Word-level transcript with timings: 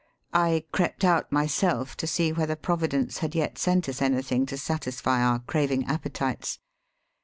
I 0.33 0.63
crept 0.71 1.03
out 1.05 1.31
myself 1.31 1.95
to 1.97 2.07
see 2.07 2.31
whether 2.33 2.55
Providence 2.55 3.19
had 3.19 3.35
yet 3.35 3.59
sent 3.59 3.87
us 3.87 4.01
anything 4.01 4.47
to 4.47 4.57
satisfy 4.57 5.21
our 5.23 5.37
craving 5.41 5.83
appe 5.83 6.11
tites. 6.11 6.57